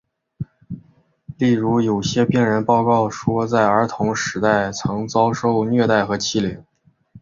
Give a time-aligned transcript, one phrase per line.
[1.37, 6.65] 例如有些病人报告说在儿童时代曾遭受虐待和欺凌。